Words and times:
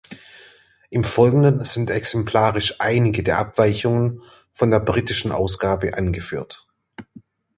Im 0.89 1.03
Folgenden 1.03 1.63
sind 1.63 1.91
exemplarisch 1.91 2.77
einige 2.81 3.21
der 3.21 3.37
Abweichungen 3.37 4.23
von 4.51 4.71
der 4.71 4.79
britischen 4.79 5.31
Ausgabe 5.31 5.95
angeführt. 5.95 6.65